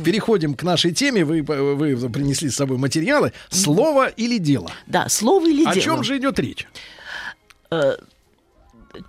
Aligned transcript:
Значит, 0.00 0.04
переходим 0.04 0.54
к 0.54 0.62
нашей 0.62 0.92
теме. 0.92 1.24
Вы, 1.24 1.42
вы 1.42 2.10
принесли 2.10 2.50
с 2.50 2.56
собой 2.56 2.78
материалы. 2.78 3.32
Слово 3.50 4.08
или 4.08 4.38
дело? 4.38 4.70
Да, 4.86 5.08
слово 5.08 5.48
или 5.48 5.64
О 5.64 5.72
дело. 5.74 5.84
чем 5.84 6.04
же 6.04 6.16
идет 6.18 6.38
речь? 6.38 6.66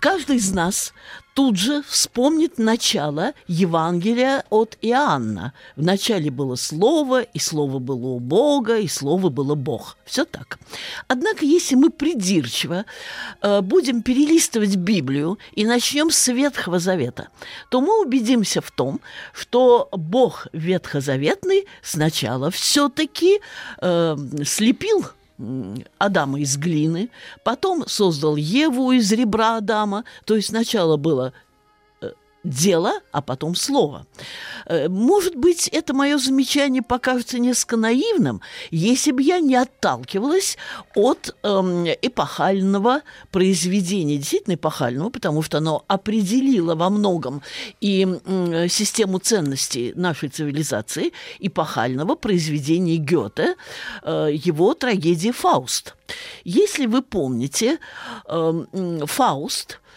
Каждый 0.00 0.36
из 0.36 0.52
нас 0.52 0.92
тут 1.34 1.56
же 1.56 1.82
вспомнит 1.88 2.58
начало 2.58 3.32
Евангелия 3.46 4.44
от 4.50 4.76
Иоанна. 4.82 5.52
В 5.76 5.82
начале 5.82 6.30
было 6.30 6.56
Слово, 6.56 7.22
и 7.22 7.38
Слово 7.38 7.78
было 7.78 8.08
у 8.08 8.18
Бога, 8.20 8.78
и 8.78 8.88
Слово 8.88 9.28
было 9.28 9.54
Бог. 9.54 9.96
Все 10.04 10.24
так. 10.24 10.58
Однако, 11.08 11.44
если 11.44 11.74
мы 11.74 11.90
придирчиво 11.90 12.84
э, 13.40 13.60
будем 13.60 14.02
перелистывать 14.02 14.76
Библию 14.76 15.38
и 15.52 15.64
начнем 15.64 16.10
с 16.10 16.28
Ветхого 16.28 16.78
Завета, 16.78 17.28
то 17.70 17.80
мы 17.80 18.02
убедимся 18.02 18.60
в 18.60 18.70
том, 18.70 19.00
что 19.32 19.88
Бог 19.92 20.46
ветхозаветный 20.52 21.66
сначала 21.82 22.50
все-таки 22.50 23.40
э, 23.80 24.16
слепил 24.44 25.06
Адама 25.98 26.40
из 26.40 26.56
глины, 26.56 27.10
потом 27.44 27.84
создал 27.86 28.36
Еву 28.36 28.92
из 28.92 29.10
ребра 29.12 29.56
Адама. 29.56 30.04
То 30.24 30.36
есть 30.36 30.48
сначала 30.48 30.96
было 30.96 31.32
дело, 32.44 32.92
а 33.12 33.22
потом 33.22 33.54
слово. 33.54 34.06
Э, 34.66 34.88
Может 34.88 35.36
быть, 35.36 35.68
это 35.68 35.94
мое 35.94 36.18
замечание 36.18 36.82
покажется 36.82 37.38
несколько 37.38 37.76
наивным, 37.76 38.40
если 38.70 39.12
бы 39.12 39.22
я 39.22 39.38
не 39.40 39.54
отталкивалась 39.54 40.56
от 40.94 41.34
эм, 41.42 41.86
эпохального 42.02 43.02
произведения, 43.30 44.16
действительно 44.18 44.54
эпохального, 44.54 45.10
потому 45.10 45.42
что 45.42 45.58
оно 45.58 45.84
определило 45.88 46.74
во 46.74 46.90
многом 46.90 47.42
и 47.80 48.02
м, 48.02 48.68
систему 48.68 49.18
ценностей 49.18 49.92
нашей 49.94 50.28
цивилизации, 50.28 51.12
эпохального 51.38 52.16
произведения 52.16 52.96
Гёте, 52.96 53.54
э, 54.02 54.30
его 54.32 54.74
трагедии 54.74 55.30
«Фауст». 55.30 55.94
Если 56.44 56.86
вы 56.86 57.02
помните, 57.02 57.78
м, 58.28 59.06
Фауст– 59.06 59.78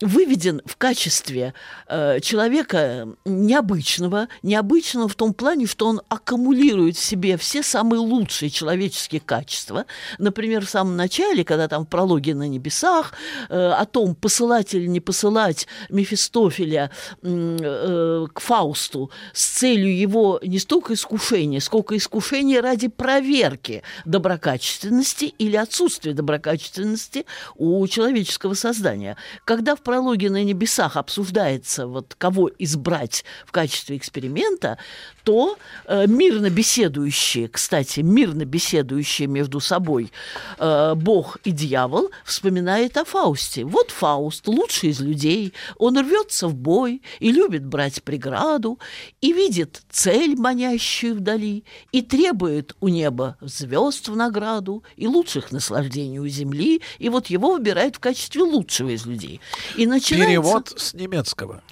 выведен 0.00 0.62
в 0.64 0.76
качестве 0.76 1.54
э, 1.86 2.20
человека 2.20 3.08
необычного, 3.24 4.28
необычного 4.42 5.08
в 5.08 5.14
том 5.14 5.34
плане, 5.34 5.66
что 5.66 5.86
он 5.86 6.00
аккумулирует 6.08 6.96
в 6.96 7.04
себе 7.04 7.36
все 7.36 7.62
самые 7.62 8.00
лучшие 8.00 8.50
человеческие 8.50 9.20
качества. 9.20 9.84
Например, 10.18 10.64
в 10.64 10.70
самом 10.70 10.96
начале, 10.96 11.44
когда 11.44 11.68
там 11.68 11.84
в 11.84 11.88
прологе 11.88 12.34
на 12.34 12.48
небесах, 12.48 13.12
э, 13.48 13.54
о 13.54 13.84
том, 13.84 14.14
посылать 14.14 14.74
или 14.74 14.86
не 14.86 15.00
посылать 15.00 15.66
Мефистофеля 15.90 16.90
э, 17.22 18.26
к 18.32 18.40
Фаусту 18.40 19.10
с 19.34 19.44
целью 19.44 19.96
его 19.96 20.40
не 20.42 20.58
столько 20.58 20.94
искушения, 20.94 21.60
сколько 21.60 21.96
искушения 21.96 22.62
ради 22.62 22.88
проверки 22.88 23.82
доброкачественности 24.04 25.26
или 25.26 25.56
отсутствия 25.56 26.14
доброкачественности 26.14 27.26
у 27.56 27.86
человеческого 27.86 28.54
создания. 28.54 29.16
Когда 29.44 29.76
в 29.76 29.80
прологе 29.90 30.30
на 30.30 30.44
небесах 30.44 30.96
обсуждается, 30.96 31.88
вот 31.88 32.14
кого 32.16 32.48
избрать 32.60 33.24
в 33.44 33.50
качестве 33.50 33.96
эксперимента, 33.96 34.78
то 35.24 35.58
э, 35.86 36.06
мирно 36.06 36.48
беседующие, 36.48 37.48
кстати, 37.48 37.98
мирно 37.98 38.44
беседующие 38.44 39.26
между 39.26 39.58
собой 39.58 40.12
э, 40.58 40.94
Бог 40.94 41.38
и 41.42 41.50
дьявол 41.50 42.10
вспоминает 42.24 42.96
о 42.98 43.04
Фаусте. 43.04 43.64
Вот 43.64 43.90
Фауст, 43.90 44.46
лучший 44.46 44.90
из 44.90 45.00
людей, 45.00 45.54
он 45.76 45.98
рвется 45.98 46.46
в 46.46 46.54
бой 46.54 47.02
и 47.18 47.32
любит 47.32 47.66
брать 47.66 48.04
преграду, 48.04 48.78
и 49.20 49.32
видит 49.32 49.82
цель, 49.90 50.36
манящую 50.36 51.16
вдали, 51.16 51.64
и 51.90 52.00
требует 52.02 52.76
у 52.80 52.86
неба 52.86 53.36
звезд 53.40 54.08
в 54.08 54.14
награду 54.14 54.84
и 54.96 55.08
лучших 55.08 55.50
наслаждений 55.50 56.20
у 56.20 56.28
земли, 56.28 56.80
и 57.00 57.08
вот 57.08 57.26
его 57.26 57.54
выбирают 57.54 57.96
в 57.96 57.98
качестве 57.98 58.42
лучшего 58.42 58.90
из 58.90 59.04
людей. 59.04 59.40
Начинается... 59.86 60.26
Перевод 60.26 60.72
с 60.76 60.94
немецкого. 60.94 61.62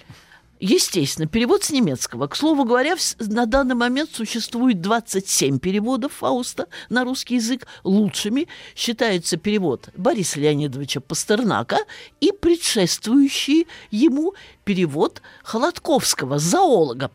Естественно, 0.60 1.28
перевод 1.28 1.62
с 1.62 1.70
немецкого. 1.70 2.26
К 2.26 2.34
слову 2.34 2.64
говоря, 2.64 2.96
на 3.20 3.46
данный 3.46 3.76
момент 3.76 4.10
существует 4.12 4.80
27 4.80 5.60
переводов 5.60 6.14
Фауста 6.14 6.66
на 6.88 7.04
русский 7.04 7.36
язык. 7.36 7.66
Лучшими 7.84 8.48
считается 8.74 9.36
перевод 9.36 9.88
Бориса 9.96 10.40
Леонидовича 10.40 11.00
Пастернака 11.00 11.78
и 12.20 12.32
предшествующий 12.32 13.68
ему 13.92 14.34
перевод 14.64 15.22
Холодковского, 15.44 16.40
зоолога, 16.40 17.12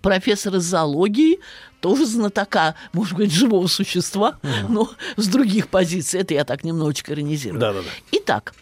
профессора 0.00 0.60
зоологии, 0.60 1.40
тоже 1.80 2.06
знатока, 2.06 2.74
может 2.92 3.16
быть, 3.16 3.32
живого 3.32 3.66
существа, 3.66 4.38
но 4.68 4.90
с 5.16 5.26
других 5.26 5.68
позиций. 5.68 6.20
Это 6.20 6.34
я 6.34 6.44
так 6.44 6.64
немножечко 6.64 7.12
иронизирую. 7.12 7.60
Да-да-да. 7.60 7.88
Итак, 8.12 8.54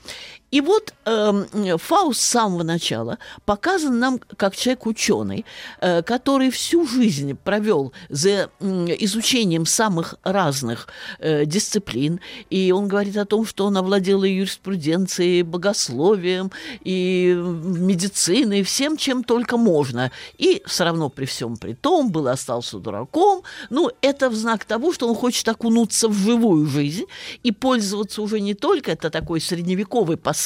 и 0.55 0.61
вот 0.61 0.95
эм, 1.05 1.47
Фауст 1.79 2.21
с 2.21 2.27
самого 2.27 2.63
начала 2.63 3.19
показан 3.45 3.99
нам 3.99 4.21
как 4.37 4.55
человек 4.55 4.87
ученый, 4.87 5.45
э, 5.81 6.03
который 6.03 6.51
всю 6.51 6.87
жизнь 6.87 7.35
провел 7.35 7.93
за 8.09 8.51
м, 8.61 8.87
изучением 8.87 9.67
самых 9.67 10.15
разных 10.23 10.87
э, 11.19 11.45
дисциплин. 11.45 12.21
И 12.51 12.71
он 12.71 12.87
говорит 12.87 13.17
о 13.17 13.25
том, 13.25 13.45
что 13.45 13.67
он 13.67 13.77
овладел 13.77 14.23
и 14.23 14.31
юриспруденцией, 14.31 15.41
и 15.41 15.43
богословием, 15.43 16.53
и 16.85 17.35
медициной, 17.35 18.63
всем, 18.63 18.97
чем 18.97 19.25
только 19.25 19.57
можно. 19.57 20.13
И 20.39 20.63
все 20.67 20.85
равно 20.85 21.09
при 21.09 21.25
всем 21.25 21.57
при 21.57 21.75
том 21.75 22.13
был 22.13 22.29
остался 22.29 22.79
дураком. 22.79 23.43
Ну, 23.71 23.91
это 24.03 24.31
в 24.31 24.37
знак 24.37 24.65
того, 24.65 24.93
что 24.93 25.09
он 25.09 25.17
хочет 25.17 25.49
окунуться 25.49 26.07
в 26.07 26.15
живую 26.15 26.67
жизнь 26.67 27.07
и 27.43 27.51
пользоваться 27.51 28.23
уже 28.23 28.39
не 28.39 28.55
только, 28.55 28.93
это 28.93 29.11
такой 29.11 29.41
средневековый 29.41 30.17
посыл, 30.17 30.44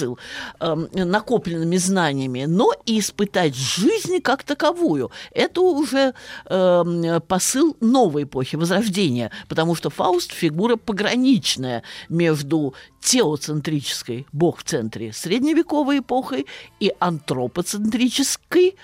эм, 0.60 0.88
накопленными 0.92 1.76
знаниями, 1.76 2.44
но 2.46 2.72
и 2.86 3.00
испытать 3.00 3.54
жизнь 3.54 4.20
как 4.20 4.42
таковую. 4.42 5.10
Это 5.32 5.60
уже 5.60 6.14
эм, 6.46 7.20
посыл 7.22 7.76
новой 7.80 8.24
эпохи, 8.24 8.56
возрождения, 8.56 9.30
потому 9.48 9.74
что 9.74 9.90
Фауст 9.90 10.32
фигура 10.32 10.76
пограничная 10.76 11.82
между 12.08 12.74
теоцентрической, 13.00 14.26
Бог 14.32 14.58
в 14.58 14.64
центре, 14.64 15.12
средневековой 15.12 16.00
эпохой 16.00 16.46
и 16.80 16.92
антропоцентрической, 16.98 18.76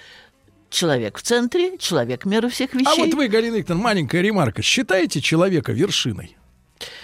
человек 0.70 1.19
в 1.19 1.22
центре, 1.22 1.78
человек 1.78 2.25
меры 2.25 2.48
всех 2.48 2.75
вещей. 2.75 2.92
А 2.92 2.96
вот 2.96 3.14
вы, 3.14 3.28
Галина 3.28 3.56
Викторовна, 3.56 3.84
маленькая 3.84 4.20
ремарка. 4.22 4.62
Считаете 4.62 5.20
человека 5.20 5.72
вершиной? 5.72 6.36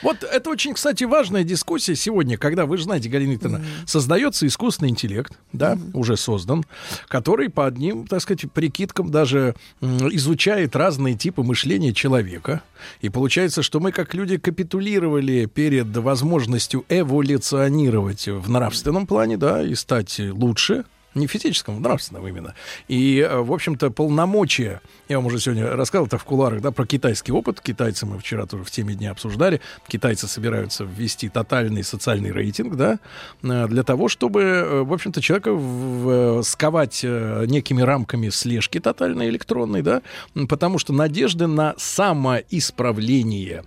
Вот 0.03 0.23
это 0.23 0.51
очень, 0.51 0.75
кстати, 0.75 1.05
важная 1.05 1.45
дискуссия 1.45 1.95
сегодня, 1.95 2.39
когда, 2.39 2.67
вы 2.67 2.77
же 2.77 2.85
знаете, 2.85 3.09
Галина 3.09 3.33
Викторовна, 3.33 3.65
создается 3.87 4.47
искусственный 4.47 4.91
интеллект, 4.91 5.33
да, 5.53 5.79
уже 5.95 6.17
создан, 6.17 6.65
который 7.09 7.49
по 7.51 7.67
одним, 7.67 8.07
так 8.07 8.23
сказать, 8.23 8.51
прикидкам 8.53 9.11
даже 9.11 9.55
изучает 9.81 10.75
разные 10.77 11.15
типы 11.15 11.43
мышления 11.43 11.93
человека. 11.93 12.63
И 13.01 13.09
получается, 13.09 13.63
что 13.63 13.81
мы, 13.81 13.93
как 13.93 14.15
люди, 14.15 14.39
капитулировали 14.39 15.47
перед 15.47 15.95
возможностью 15.97 16.85
эволюционировать 16.89 18.27
в 18.27 18.49
нравственном 18.51 19.07
плане, 19.07 19.37
да, 19.37 19.63
и 19.63 19.75
стать 19.75 20.19
лучше, 20.19 20.85
не 21.15 21.27
физическом, 21.27 21.77
а 21.77 21.81
нравственном 21.81 22.27
именно. 22.29 22.55
И, 22.89 23.19
э, 23.19 23.41
в 23.41 23.53
общем-то, 23.53 23.91
полномочия, 23.91 24.81
я 25.09 25.17
вам 25.19 25.27
уже 25.27 25.41
сегодня 25.41 25.69
рассказывал 25.75 26.07
это 26.07 26.19
в 26.19 26.25
куларах, 26.25 26.61
да, 26.61 26.71
про 26.71 26.87
китайский 26.87 27.33
опыт. 27.33 27.61
Китайцы 27.61 28.07
мы 28.07 28.19
вчера 28.19 28.47
тоже 28.47 28.65
в 28.65 28.71
теме 28.71 28.95
дня 28.95 29.11
обсуждали. 29.11 29.61
Китайцы 29.89 30.29
собираются 30.29 30.85
ввести 30.85 31.29
тотальный 31.29 31.83
социальный 31.83 32.31
рейтинг, 32.33 32.77
да, 32.77 32.99
э, 33.43 33.67
для 33.69 33.83
того, 33.83 34.09
чтобы, 34.09 34.43
э, 34.43 34.83
в 34.83 34.93
общем-то, 34.93 35.21
человека 35.21 35.53
в- 35.53 36.39
в- 36.39 36.43
сковать 36.43 37.03
некими 37.03 37.83
рамками 37.83 38.29
слежки 38.29 38.79
тотальной 38.81 39.29
электронной, 39.29 39.83
да, 39.83 40.03
потому 40.49 40.79
что 40.79 40.93
надежды 40.93 41.47
на 41.47 41.75
самоисправление 41.77 43.65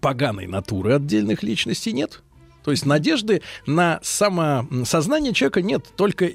поганой 0.00 0.46
натуры 0.46 0.94
отдельных 0.94 1.42
личностей 1.42 1.92
нет. 1.92 2.22
То 2.64 2.70
есть 2.70 2.86
надежды 2.86 3.42
на 3.66 4.00
самосознание 4.02 5.32
человека 5.32 5.62
нет, 5.62 5.86
только 5.96 6.26
э, 6.26 6.34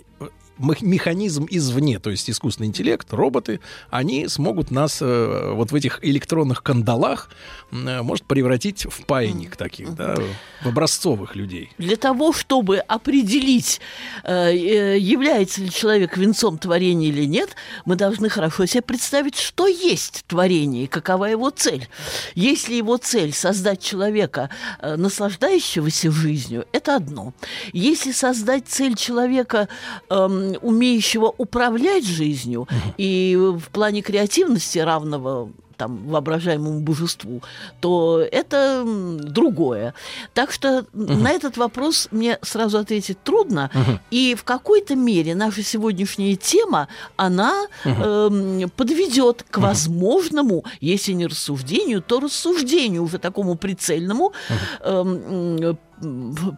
механизм 0.58 1.48
извне, 1.50 2.00
то 2.00 2.10
есть 2.10 2.30
искусственный 2.30 2.68
интеллект, 2.68 3.12
роботы, 3.12 3.60
они 3.90 4.28
смогут 4.28 4.72
нас 4.72 5.00
э, 5.02 5.52
вот 5.54 5.72
в 5.72 5.76
этих 5.76 6.00
электронных 6.04 6.64
кандалах, 6.64 7.30
э, 7.72 8.02
может 8.02 8.26
превратить 8.26 8.86
в 8.86 9.06
паинник 9.06 9.56
таких, 9.56 9.96
да, 9.96 10.16
в 10.64 10.68
образцовых 10.68 11.36
людей. 11.36 11.72
Для 11.78 11.96
того, 11.96 12.34
чтобы 12.34 12.80
определить, 12.80 13.82
э, 14.24 14.52
э, 14.52 14.98
является 14.98 15.62
ли 15.62 15.70
человек 15.70 16.18
венцом 16.18 16.58
творения 16.58 17.10
или 17.10 17.26
нет, 17.26 17.56
мы 17.86 17.96
должны 17.96 18.30
хорошо 18.30 18.66
себе 18.66 18.82
представить, 18.82 19.38
что 19.38 19.68
есть 19.68 20.24
творение 20.28 20.86
и 20.86 20.88
какова 20.88 21.26
его 21.26 21.50
цель. 21.50 21.88
Если 22.36 22.76
его 22.76 22.98
цель 22.98 23.34
создать 23.34 23.82
человека, 23.82 24.50
э, 24.80 24.96
наслаждающегося 24.96 26.12
жизнью, 26.12 26.66
это 26.72 26.96
одно. 26.96 27.34
Если 27.74 28.12
создать 28.12 28.68
цель 28.68 28.96
человека, 28.96 29.68
эм, 30.10 30.45
умеющего 30.62 31.34
управлять 31.38 32.06
жизнью, 32.06 32.68
и 32.98 33.36
в 33.38 33.70
плане 33.70 34.02
креативности 34.02 34.80
равного 34.80 35.50
там, 35.78 36.08
воображаемому 36.08 36.80
божеству, 36.80 37.42
то 37.80 38.26
это 38.32 38.84
другое. 38.86 39.94
Так 40.34 40.52
что 40.52 40.86
на 40.94 41.32
этот 41.32 41.58
вопрос 41.58 42.08
мне 42.12 42.40
сразу 42.42 42.78
ответить 42.78 43.22
трудно. 43.24 43.70
И 44.12 44.36
в 44.36 44.44
какой-то 44.44 44.96
мере 44.96 45.36
наша 45.36 45.64
сегодняшняя 45.64 46.36
тема, 46.36 46.88
она 47.18 47.68
эм, 47.84 48.70
подведет 48.76 49.46
к 49.50 49.58
возможному, 49.58 50.64
если 50.80 51.14
не 51.14 51.28
рассуждению, 51.28 52.02
то 52.02 52.20
рассуждению 52.20 53.04
уже 53.04 53.18
такому 53.18 53.56
прицельному 53.56 54.34
эм, 54.82 55.58
м, 55.60 55.78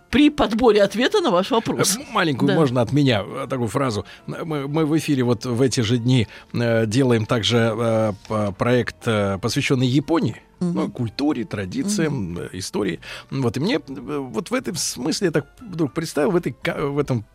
при 0.09 0.29
подборе 0.29 0.81
ответа 0.83 1.21
на 1.21 1.31
ваш 1.31 1.51
вопрос. 1.51 1.97
Э, 1.97 2.01
Маленькую 2.11 2.47
Да. 2.47 2.55
можно 2.55 2.81
от 2.81 2.91
меня 2.91 3.23
э, 3.25 3.47
такую 3.49 3.67
фразу. 3.67 4.05
Мы, 4.25 4.67
мы 4.67 4.85
в 4.85 4.97
эфире 4.97 5.23
вот 5.23 5.45
в 5.45 5.61
эти 5.61 5.81
же 5.81 5.97
дни 5.97 6.27
э, 6.53 6.85
делаем 6.85 7.25
также 7.25 7.73
э, 7.77 8.51
проект, 8.57 9.07
э, 9.07 9.37
посвященный 9.41 9.87
Японии. 9.87 10.41
Ну, 10.59 10.89
культуре, 10.89 11.43
традициям, 11.45 12.37
э, 12.39 12.49
истории. 12.53 12.99
Вот 13.29 13.57
и 13.57 13.59
мне 13.59 13.75
э, 13.75 13.79
вот 14.17 14.49
в 14.49 14.53
этом 14.53 14.75
смысле 14.75 15.27
я 15.27 15.31
так 15.31 15.45
вдруг 15.59 15.93
представил 15.93 16.31
в 16.31 16.35
этой 16.35 16.55
в 16.77 16.97
этом 16.97 17.25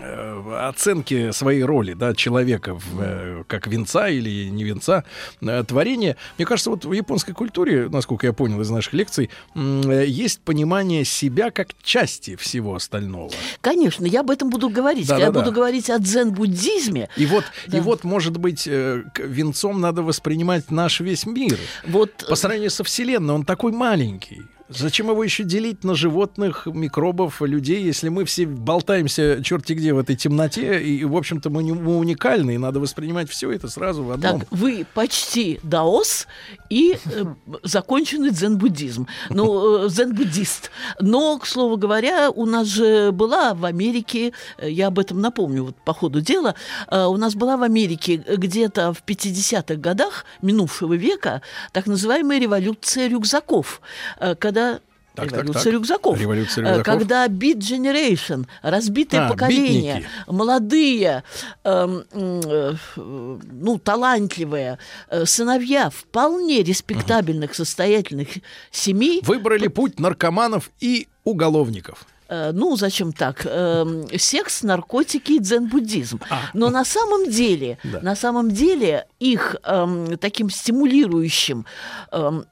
э, 0.00 0.68
оценке 0.68 1.32
своей 1.32 1.62
роли, 1.62 1.94
да, 1.94 2.14
человека 2.14 2.74
в, 2.74 3.00
э, 3.00 3.44
как 3.46 3.66
венца 3.66 4.08
или 4.08 4.48
не 4.48 4.64
венца 4.64 5.04
э, 5.40 5.64
творения. 5.66 6.16
Мне 6.38 6.46
кажется, 6.46 6.70
вот 6.70 6.84
в 6.84 6.92
японской 6.92 7.32
культуре, 7.32 7.88
насколько 7.88 8.26
я 8.26 8.32
понял 8.32 8.60
из 8.60 8.70
наших 8.70 8.92
лекций, 8.92 9.30
э, 9.54 10.04
есть 10.06 10.40
понимание 10.40 11.04
себя 11.04 11.50
как 11.50 11.68
части 11.82 12.36
всего 12.36 12.74
остального. 12.74 13.30
Конечно, 13.60 14.04
я 14.04 14.20
об 14.20 14.30
этом 14.30 14.50
буду 14.50 14.68
говорить. 14.68 15.08
Да, 15.08 15.16
я 15.18 15.26
да, 15.26 15.32
да. 15.32 15.40
буду 15.40 15.52
говорить 15.54 15.90
о 15.90 15.98
дзен-буддизме. 15.98 17.08
И 17.16 17.26
вот, 17.26 17.44
Да. 17.66 17.78
и 17.78 17.80
вот, 17.80 18.04
может 18.04 18.36
быть, 18.36 18.66
э, 18.66 19.02
венцом 19.18 19.80
надо 19.80 20.02
воспринимать 20.02 20.70
наш 20.70 21.00
весь 21.00 21.26
мир. 21.26 21.58
Вот 21.86 22.26
По 22.28 22.36
сравнению 22.36 22.65
со 22.68 22.84
Вселенной, 22.84 23.34
он 23.34 23.44
такой 23.44 23.72
маленький. 23.72 24.42
Зачем 24.68 25.10
его 25.10 25.22
еще 25.22 25.44
делить 25.44 25.84
на 25.84 25.94
животных, 25.94 26.66
микробов, 26.66 27.40
людей, 27.40 27.82
если 27.84 28.08
мы 28.08 28.24
все 28.24 28.46
болтаемся 28.46 29.40
черти 29.42 29.74
где 29.74 29.92
в 29.92 29.98
этой 29.98 30.16
темноте, 30.16 30.82
и, 30.82 31.04
в 31.04 31.16
общем-то, 31.16 31.50
мы, 31.50 31.62
не- 31.62 31.72
мы 31.72 31.96
уникальны, 31.98 32.54
и 32.54 32.58
надо 32.58 32.80
воспринимать 32.80 33.30
все 33.30 33.52
это 33.52 33.68
сразу 33.68 34.02
в 34.02 34.10
одном. 34.10 34.40
Так, 34.40 34.48
вы 34.50 34.84
почти 34.94 35.60
даос 35.62 36.26
и 36.68 36.98
э, 37.04 37.24
законченный 37.62 38.30
дзен-буддизм. 38.30 39.06
Ну, 39.30 39.84
э, 39.84 39.88
дзен-буддист. 39.88 40.70
Но, 41.00 41.38
к 41.38 41.46
слову 41.46 41.76
говоря, 41.76 42.30
у 42.30 42.44
нас 42.46 42.66
же 42.66 43.12
была 43.12 43.54
в 43.54 43.64
Америке, 43.64 44.32
э, 44.58 44.70
я 44.70 44.88
об 44.88 44.98
этом 44.98 45.20
напомню 45.20 45.64
вот 45.64 45.76
по 45.84 45.94
ходу 45.94 46.20
дела, 46.20 46.54
э, 46.90 47.04
у 47.04 47.16
нас 47.16 47.34
была 47.34 47.56
в 47.56 47.62
Америке 47.62 48.16
где-то 48.16 48.92
в 48.92 49.02
50-х 49.04 49.76
годах 49.76 50.24
минувшего 50.42 50.94
века 50.94 51.40
так 51.72 51.86
называемая 51.86 52.40
революция 52.40 53.08
рюкзаков, 53.08 53.80
э, 54.18 54.34
когда 54.56 54.80
Так, 55.14 55.30
так, 55.30 55.32
Революция 55.32 55.62
так. 55.64 55.72
рюкзаков. 55.72 56.20
Революция 56.20 56.64
Э, 56.64 56.68
рюкзаков. 56.78 56.84
Когда 56.84 57.26
Beat 57.26 57.58
Generation, 57.58 58.46
разбитое 58.62 59.26
А, 59.26 59.28
поколение, 59.30 59.94
битники. 59.96 60.10
молодые, 60.28 61.22
э, 61.64 62.02
э, 62.12 62.74
ну, 62.96 63.78
талантливые 63.78 64.78
э, 65.08 65.24
сыновья 65.24 65.88
вполне 65.90 66.62
респектабельных, 66.62 67.54
состоятельных 67.54 68.28
семей, 68.70 69.22
Выбрали 69.24 69.68
путь 69.68 69.98
наркоманов 69.98 70.70
и 70.80 71.08
уголовников. 71.24 72.04
Э, 72.28 72.52
ну, 72.52 72.76
зачем 72.76 73.12
так, 73.12 73.46
эм, 73.46 74.06
секс, 74.18 74.62
наркотики 74.62 75.32
и 75.32 75.38
дзен-буддизм. 75.38 76.20
А. 76.30 76.40
Но 76.54 76.70
на 76.70 76.84
самом 76.84 77.30
деле, 77.30 77.78
Да. 77.84 78.00
на 78.02 78.16
самом 78.16 78.50
деле 78.50 79.06
их 79.20 79.56
эм, 79.64 80.16
таким 80.18 80.50
стимулирующим, 80.50 81.64
эм, 82.12 82.44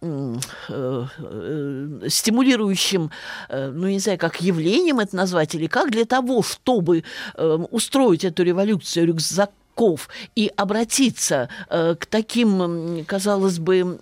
э, 0.69 1.07
э, 1.19 2.01
стимулирующим, 2.09 3.11
ну, 3.51 3.89
не 3.89 3.99
знаю, 3.99 4.19
как 4.19 4.41
явлением 4.41 5.01
это 5.01 5.17
назвать, 5.17 5.55
или 5.55 5.67
как, 5.67 5.91
для 5.91 6.05
того, 6.05 6.43
чтобы 6.43 7.05
устроить 7.71 8.25
эту 8.25 8.43
революцию 8.43 9.07
рюкзаков 9.07 10.09
и 10.37 10.51
обратиться 10.57 11.49
э, 11.69 11.97
к 11.99 12.07
таким, 12.07 13.05
казалось 13.07 13.59
бы, 13.59 13.99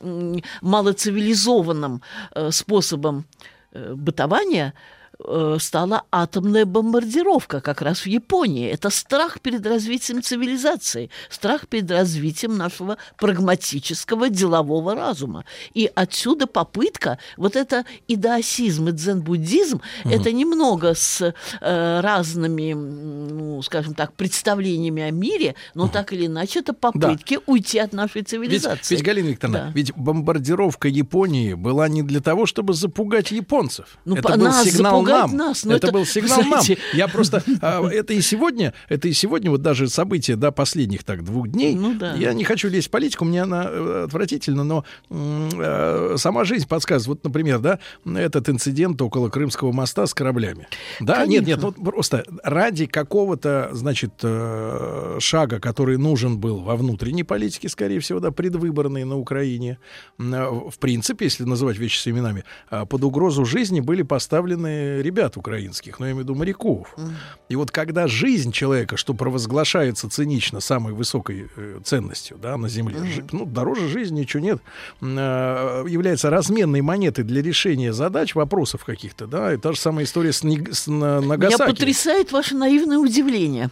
малоцивилизованным 0.61 2.03
э, 2.35 2.51
способам 2.51 3.25
э, 3.73 3.95
бытования, 3.95 4.75
стала 5.59 6.03
атомная 6.11 6.65
бомбардировка 6.65 7.61
как 7.61 7.83
раз 7.83 8.01
в 8.01 8.07
Японии. 8.07 8.69
Это 8.69 8.91
страх 8.91 9.41
перед 9.41 9.65
развитием 9.67 10.23
цивилизации, 10.23 11.11
страх 11.31 11.69
перед 11.69 11.91
развитием 11.91 12.57
нашего 12.57 12.97
прагматического 13.19 14.29
делового 14.29 14.95
разума. 14.95 15.45
И 15.75 15.91
отсюда 15.95 16.47
попытка, 16.47 17.19
вот 17.37 17.57
это 17.57 17.85
идаосизм 18.09 18.89
и 18.89 18.93
дзен-буддизм, 18.93 19.81
это 20.05 20.33
немного 20.33 20.95
с 20.95 21.35
э, 21.61 22.01
разными, 22.01 22.73
ну, 22.73 23.63
скажем 23.63 23.95
так, 23.95 24.13
представлениями 24.15 25.03
о 25.03 25.11
мире, 25.11 25.55
но 25.75 25.89
так 25.89 26.13
или 26.13 26.27
иначе 26.27 26.61
это 26.61 26.73
попытки 26.73 27.39
уйти 27.47 27.79
от 27.79 27.93
нашей 27.93 28.19
Ведь, 28.19 28.29
цивилизации. 28.29 28.97
ведь, 28.97 29.05
Галина 29.05 29.29
Викторовна, 29.29 29.59
Да. 29.67 29.73
ведь 29.75 29.95
бомбардировка 29.95 30.89
Японии 30.89 31.55
была 31.55 31.89
не 31.89 32.03
для 32.03 32.21
того, 32.21 32.47
чтобы 32.47 32.75
запугать 32.75 33.31
японцев. 33.31 33.99
Ну, 34.05 34.17
это 34.17 34.37
был 34.37 34.45
нас 34.45 34.67
сигнал 35.03 35.29
нам. 35.29 35.37
нас, 35.37 35.65
ну, 35.65 35.73
это, 35.73 35.87
это, 35.89 35.95
был 35.95 36.07
сигнал 36.07 36.43
знаете- 36.43 36.77
нам. 36.77 36.99
Я 36.99 37.09
просто 37.09 37.43
а, 37.63 37.87
это 37.89 38.15
и 38.15 38.21
сегодня, 38.21 38.75
это 38.89 39.09
и 39.09 39.13
сегодня 39.13 39.51
вот 39.51 39.63
даже 39.63 39.89
события 39.89 40.37
да 40.37 40.51
последних 40.51 41.05
так 41.05 41.25
двух 41.25 41.49
дней. 41.49 41.75
Ну 41.75 41.95
да. 41.95 42.15
Я 42.15 42.33
не 42.33 42.45
хочу 42.45 42.69
лезть 42.69 42.89
в 42.89 42.91
политику, 42.91 43.25
мне 43.25 43.43
она 43.43 43.67
э, 43.69 44.05
отвратительна, 44.07 44.65
но 44.65 44.85
э, 45.11 46.15
сама 46.17 46.45
жизнь 46.45 46.67
подсказывает. 46.69 47.03
Вот, 47.13 47.25
например, 47.25 47.59
да, 47.59 47.79
этот 48.05 48.49
инцидент 48.49 49.01
около 49.03 49.29
Крымского 49.29 49.73
моста 49.73 50.07
с 50.07 50.15
кораблями. 50.15 50.69
Да, 51.01 51.27
нет, 51.27 51.47
нет, 51.47 51.61
Конечно. 51.61 51.75
ну 51.77 51.85
просто 51.85 52.25
ради 52.43 52.87
какого-то, 52.87 53.71
значит, 53.73 54.13
э, 54.23 55.17
шага, 55.21 55.61
который 55.61 55.99
нужен 55.99 56.39
был 56.39 56.61
во 56.61 56.77
внутренней 56.77 57.25
политике, 57.25 57.69
скорее 57.69 58.01
всего, 58.01 58.21
да, 58.21 58.31
предвыборной 58.31 59.05
на 59.05 59.17
Украине, 59.19 59.79
э, 60.19 60.23
в 60.23 60.79
принципе, 60.79 61.27
если 61.27 61.45
называть 61.45 61.79
вещи 61.79 61.99
с 61.99 62.07
именами, 62.07 62.45
э, 62.71 62.87
под 62.87 63.05
угрозу 63.05 63.45
жизни 63.45 63.81
были 63.81 64.03
поставлены 64.03 64.92
ребят 65.01 65.37
украинских, 65.37 65.99
ну, 66.01 66.07
я 66.07 66.13
имею 66.13 66.25
в 66.25 66.29
виду 66.29 66.35
моряков. 66.35 66.95
И 67.49 67.57
вот 67.57 67.71
когда 67.71 68.07
жизнь 68.09 68.53
человека, 68.53 68.97
что 68.97 69.15
провозглашается 69.15 70.11
цинично 70.11 70.61
самой 70.61 70.93
высокой 70.93 71.49
э, 71.57 71.81
ценностью 71.85 72.37
да, 72.39 72.57
на 72.57 72.69
Земле, 72.69 72.99
жи- 73.05 73.25
ну, 73.33 73.47
дороже 73.47 73.89
жизни 73.89 74.21
ничего 74.21 74.43
нет, 74.43 74.59
э, 75.01 75.85
является 75.89 76.31
разменной 76.31 76.81
монетой 76.81 77.25
для 77.25 77.43
решения 77.43 77.93
задач, 77.93 78.35
вопросов 78.35 78.85
каких-то, 78.85 79.27
да, 79.27 79.55
и 79.55 79.57
та 79.57 79.73
же 79.73 79.79
самая 79.79 80.05
история 80.05 80.33
с, 80.33 80.39
с 80.41 80.87
на- 80.87 81.19
Меня 81.19 81.21
Нагасаки. 81.21 81.71
потрясает 81.71 82.33
ваше 82.33 82.55
наивное 82.55 82.99
удивление. 82.99 83.71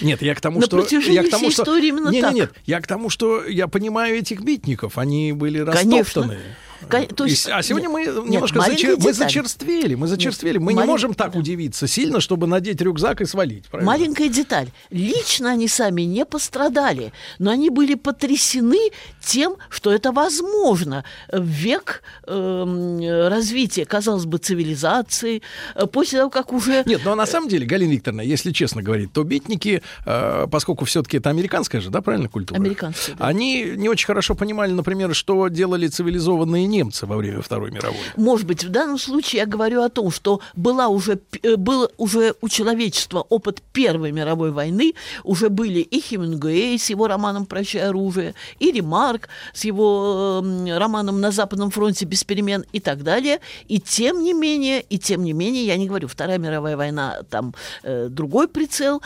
Нет, 0.00 0.22
я 0.22 0.34
к 0.34 0.40
тому, 0.40 0.60
На 0.60 0.66
что... 0.66 0.78
протяжении 0.78 1.14
я 1.14 1.22
к 1.22 1.30
тому, 1.30 1.44
всей 1.44 1.52
что... 1.52 1.62
истории 1.62 1.88
именно 1.88 2.08
нет, 2.10 2.22
так. 2.22 2.34
Нет, 2.34 2.50
нет, 2.54 2.62
я 2.66 2.80
к 2.80 2.86
тому, 2.86 3.10
что 3.10 3.44
я 3.44 3.68
понимаю 3.68 4.16
этих 4.16 4.40
битников, 4.42 4.98
они 4.98 5.32
были 5.32 5.64
Конечно. 5.64 5.98
растоптаны. 5.98 6.34
Кон- 6.34 6.42
то 6.88 7.24
И 7.24 7.30
есть- 7.30 7.48
а 7.48 7.62
сегодня 7.62 7.88
мы 7.88 8.00
нет, 8.04 8.24
немножко 8.26 8.58
нет, 8.58 8.68
зачер- 8.68 8.96
мы 8.98 9.12
зачерствели, 9.12 9.94
мы 9.94 10.06
зачерствели. 10.06 10.58
Мы 10.58 10.74
не 10.74 10.84
можем 10.84 11.14
так 11.14 11.32
да. 11.32 11.38
удивиться 11.38 11.86
сильно, 11.86 12.20
чтобы 12.20 12.46
надеть 12.46 12.80
рюкзак 12.80 13.20
и 13.20 13.24
свалить. 13.24 13.66
правильно? 13.68 13.90
Маленькая 13.92 14.28
деталь. 14.28 14.68
Лично 14.90 15.50
они 15.50 15.68
сами 15.68 16.02
не 16.02 16.24
пострадали, 16.24 17.12
но 17.38 17.50
они 17.50 17.70
были 17.70 17.94
потрясены 17.94 18.90
тем, 19.24 19.56
что 19.68 19.92
это 19.92 20.12
возможно 20.12 21.04
век 21.32 22.02
эм, 22.26 23.00
развития, 23.28 23.84
казалось 23.84 24.24
бы, 24.24 24.38
цивилизации, 24.38 25.42
э, 25.74 25.86
после 25.86 26.18
того, 26.18 26.30
как 26.30 26.52
уже... 26.52 26.82
Нет, 26.86 27.02
но 27.04 27.14
на 27.14 27.26
самом 27.26 27.48
деле, 27.48 27.66
Галина 27.66 27.92
Викторовна, 27.92 28.22
если 28.22 28.52
честно 28.52 28.82
говорить, 28.82 29.12
то 29.12 29.22
битники, 29.24 29.82
э, 30.06 30.46
поскольку 30.50 30.84
все-таки 30.84 31.18
это 31.18 31.30
американская 31.30 31.80
же, 31.80 31.90
да, 31.90 32.00
правильно, 32.00 32.28
культура? 32.28 32.58
Американская, 32.58 33.16
да. 33.16 33.26
Они 33.26 33.64
не 33.76 33.88
очень 33.88 34.06
хорошо 34.06 34.34
понимали, 34.34 34.72
например, 34.72 35.14
что 35.14 35.48
делали 35.48 35.88
цивилизованные 35.88 36.66
немцы 36.70 37.06
во 37.06 37.16
время 37.16 37.42
Второй 37.42 37.70
мировой. 37.70 37.98
Может 38.16 38.46
быть, 38.46 38.64
в 38.64 38.70
данном 38.70 38.98
случае 38.98 39.40
я 39.40 39.46
говорю 39.46 39.82
о 39.82 39.88
том, 39.88 40.10
что 40.10 40.40
была 40.54 40.88
уже, 40.88 41.20
э, 41.42 41.56
был 41.56 41.90
уже 41.98 42.34
у 42.40 42.48
человечества 42.48 43.26
опыт 43.28 43.62
Первой 43.72 44.12
мировой 44.12 44.52
войны, 44.52 44.94
уже 45.24 45.48
были 45.48 45.80
и 45.80 46.00
Хемингуэй 46.00 46.78
с 46.78 46.90
его 46.90 47.08
романом 47.08 47.46
«Прощай 47.46 47.82
оружие», 47.82 48.34
и 48.58 48.70
Ремарк 48.72 49.28
с 49.52 49.64
его 49.64 50.42
э, 50.44 50.78
романом 50.78 51.20
«На 51.20 51.30
Западном 51.30 51.70
фронте 51.70 52.06
без 52.06 52.24
перемен» 52.24 52.64
и 52.72 52.80
так 52.80 53.02
далее. 53.02 53.40
И 53.68 53.80
тем 53.80 54.22
не 54.22 54.32
менее, 54.32 54.80
и 54.80 54.98
тем 54.98 55.24
не 55.24 55.32
менее, 55.32 55.66
я 55.66 55.76
не 55.76 55.86
говорю, 55.86 56.08
Вторая 56.08 56.38
мировая 56.38 56.76
война, 56.76 57.20
там 57.28 57.54
э, 57.82 58.08
другой 58.08 58.48
прицел, 58.48 59.02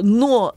но 0.00 0.54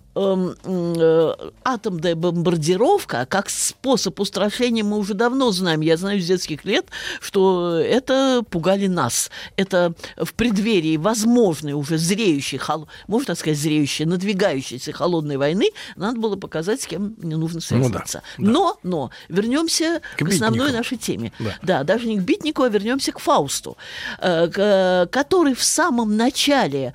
атомная 1.63 2.15
бомбардировка 2.15 3.25
как 3.29 3.49
способ 3.49 4.19
устрашения 4.19 4.83
мы 4.83 4.97
уже 4.97 5.13
давно 5.13 5.51
знаем. 5.51 5.81
Я 5.81 5.97
знаю 5.97 6.19
с 6.21 6.25
детских 6.25 6.65
лет, 6.65 6.85
что 7.21 7.75
это 7.77 8.43
пугали 8.49 8.87
нас. 8.87 9.29
Это 9.55 9.93
в 10.17 10.33
преддверии 10.33 10.97
возможной 10.97 11.73
уже 11.73 11.97
зреющей, 11.97 12.57
хол- 12.57 12.87
можно 13.07 13.27
так 13.27 13.37
сказать, 13.39 13.57
зреющей, 13.59 14.05
надвигающейся 14.05 14.91
холодной 14.91 15.37
войны 15.37 15.69
надо 15.95 16.19
было 16.19 16.35
показать, 16.35 16.81
с 16.81 16.87
кем 16.87 17.15
не 17.17 17.35
нужно 17.35 17.61
Ну 17.71 17.77
да, 17.77 17.83
связываться. 17.83 18.21
да. 18.37 18.49
Но, 18.51 18.77
но, 18.83 19.11
вернемся 19.29 20.01
К 20.17 20.25
к, 20.25 20.29
основной 20.29 20.71
нашей 20.71 20.97
теме. 20.97 21.31
Да. 21.39 21.55
Да, 21.61 21.83
даже 21.83 22.07
не 22.07 22.17
к 22.19 22.23
Битнику, 22.23 22.63
а 22.63 22.69
вернемся 22.69 23.11
к 23.11 23.19
Фаусту, 23.19 23.77
э, 24.19 24.47
к- 24.49 25.07
который 25.11 25.53
в 25.55 25.63
самом 25.63 26.17
начале 26.17 26.93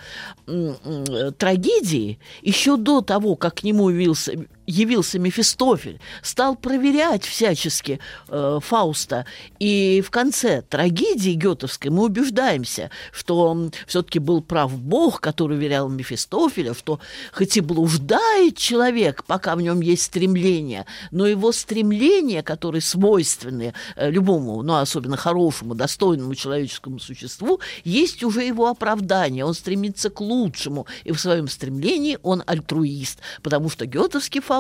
трагедии, 1.39 2.19
еще 2.43 2.77
до 2.77 3.01
того, 3.07 3.37
как 3.37 3.57
к 3.57 3.63
нему 3.63 3.89
явился, 3.89 4.35
явился 4.67 5.19
Мефистофель, 5.19 6.01
стал 6.23 6.57
проверять 6.57 7.25
всячески 7.25 8.01
э, 8.29 8.59
Фауста. 8.63 9.27
И 9.59 10.03
в 10.05 10.11
конце 10.11 10.63
трагедии 10.63 11.33
Гетовской 11.33 11.91
мы 11.91 12.05
убеждаемся, 12.05 12.91
что 13.13 13.71
все-таки 13.87 14.19
был 14.19 14.43
прав 14.43 14.77
Бог, 14.79 15.21
который 15.21 15.57
уверял 15.57 15.89
Мефистофеля, 15.89 16.75
что 16.75 17.01
хоть 17.33 17.57
и 17.57 17.61
блуждает 17.61 18.57
человек, 18.57 19.25
пока 19.25 19.57
в 19.57 19.63
нем 19.63 19.81
есть 19.81 20.03
стремление, 20.03 20.87
но 21.11 21.27
его 21.27 21.53
стремления, 21.53 22.43
которые 22.43 22.83
свойственны 22.83 23.73
э, 23.97 24.11
любому, 24.11 24.63
ну, 24.63 24.77
особенно 24.77 25.17
хорошему, 25.17 25.75
достойному 25.75 26.35
человеческому 26.35 26.99
существу, 26.99 27.61
есть 27.85 28.23
уже 28.23 28.43
его 28.43 28.67
оправдание. 28.67 29.45
Он 29.45 29.55
стремится 29.55 30.11
к 30.11 30.21
лучшему, 30.21 30.87
и 31.05 31.13
в 31.13 31.21
своем 31.21 31.49
стремлении 31.49 32.19
он 32.23 32.43
альтруист, 32.47 33.21
потому 33.43 33.71
что 33.71 33.87
гетовский 33.87 34.41
Фауст 34.41 34.56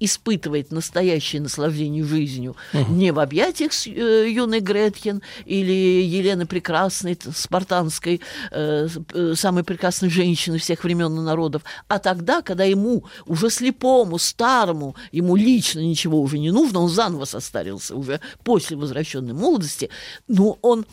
испытывает 0.00 0.72
настоящее 0.72 1.42
наслаждение 1.42 2.04
жизнью. 2.04 2.56
Не 2.88 3.12
в 3.12 3.18
объятиях 3.18 3.72
с, 3.72 3.86
э, 3.86 4.30
юной 4.30 4.60
Гретхен 4.60 5.22
или 5.44 6.02
Елены 6.02 6.46
Прекрасной, 6.46 7.18
спартанской, 7.34 8.20
э, 8.50 8.88
э, 9.12 9.34
самой 9.34 9.64
прекрасной 9.64 10.10
женщины 10.10 10.58
всех 10.58 10.84
времен 10.84 11.18
и 11.18 11.22
народов, 11.22 11.62
а 11.88 11.98
тогда, 11.98 12.42
когда 12.42 12.64
ему, 12.64 13.04
уже 13.26 13.50
слепому, 13.50 14.18
старому, 14.18 14.94
ему 15.12 15.36
лично 15.36 15.80
ничего 15.80 16.20
уже 16.20 16.38
не 16.38 16.50
нужно, 16.50 16.80
он 16.80 16.88
заново 16.88 17.24
состарился 17.24 17.94
уже 17.94 18.20
после 18.44 18.76
возвращенной 18.76 19.34
молодости, 19.34 19.90
но 20.28 20.58
он 20.62 20.86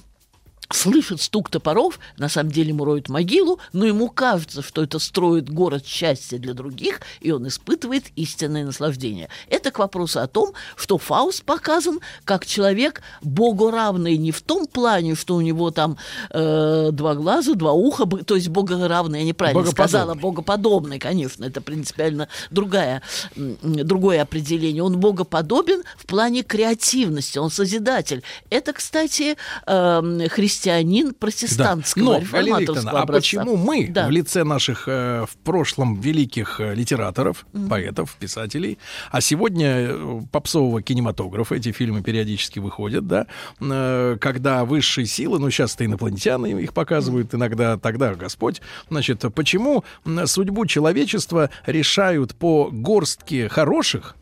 слышит 0.72 1.22
стук 1.22 1.50
топоров, 1.50 2.00
на 2.18 2.30
самом 2.30 2.52
деле 2.52 2.70
ему 2.70 2.86
роют 2.86 3.10
могилу, 3.10 3.60
но 3.74 3.86
ему 3.86 4.10
кажется, 4.10 4.62
что 4.62 4.84
это 4.84 5.00
строит 5.00 5.50
город 5.50 5.86
счастья 5.86 6.38
для 6.38 6.54
других, 6.54 7.02
и 7.22 7.32
он 7.32 7.48
испытывает 7.48 8.06
истинное 8.16 8.66
наслаждение. 8.66 9.30
Это 9.50 9.72
к 9.72 9.80
вопросу 9.80 10.20
о 10.20 10.28
том, 10.28 10.54
что 10.76 10.98
Фауст 10.98 11.44
показан 11.44 12.00
как 12.26 12.46
человек 12.46 13.02
богу 13.22 13.72
равный 13.72 14.18
не 14.18 14.32
в 14.32 14.42
том 14.42 14.68
плане, 14.68 15.16
что 15.16 15.36
у 15.36 15.42
него 15.42 15.72
там 15.72 15.98
э, 16.30 16.90
два 16.92 17.16
глаза, 17.16 17.54
два 17.56 17.72
уха, 17.74 18.06
то 18.06 18.36
есть 18.36 18.50
бога 18.50 18.88
равный, 18.88 19.20
я 19.20 19.26
неправильно 19.26 19.62
Богоподобный. 19.62 19.90
сказала, 19.90 20.16
богоподобный, 20.16 21.00
конечно, 21.00 21.46
это 21.46 21.62
принципиально 21.62 22.28
другая, 22.52 23.02
другое 23.36 24.22
определение. 24.22 24.84
Он 24.84 25.00
богоподобен 25.00 25.84
в 25.98 26.06
плане 26.06 26.44
креативности, 26.44 27.38
он 27.38 27.50
созидатель. 27.50 28.24
Это, 28.50 28.74
кстати, 28.74 29.36
эм, 29.66 30.28
христианин 30.64 31.14
протестантского, 31.14 32.04
Но, 32.04 32.22
Галина 32.32 32.60
Викторовна, 32.60 32.92
а 32.92 33.06
почему 33.06 33.58
мы 33.58 33.88
Да. 33.90 34.08
в 34.08 34.12
лице 34.12 34.44
наших 34.46 34.88
э, 34.88 35.26
в 35.30 35.36
прошлом 35.44 36.00
великих 36.00 36.62
э, 36.62 36.74
литераторов, 36.74 37.46
поэтов, 37.70 38.16
писателей, 38.18 38.78
а 39.12 39.20
сегодня 39.20 39.68
э, 39.90 40.22
попсового 40.32 40.82
кинематографа, 40.82 41.56
эти 41.56 41.74
фильмы 41.74 42.02
периодически 42.02 42.60
выходят, 42.60 43.06
да, 43.08 43.28
э, 43.60 44.18
когда 44.22 44.64
высшие 44.64 45.06
силы, 45.06 45.38
ну 45.40 45.50
сейчас-то 45.50 45.86
инопланетяне 45.86 46.62
их 46.62 46.74
показывают, 46.74 47.36
иногда 47.36 47.78
тогда 47.78 48.16
Господь, 48.16 48.62
значит, 48.90 49.24
почему 49.36 49.84
судьбу 50.26 50.66
человечества 50.66 51.50
решают 51.66 52.36
по 52.36 52.70
горстке 52.72 53.50
хороших, 53.50 54.16